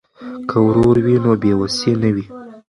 [0.49, 2.25] که ورور وي نو بې وسی نه وي.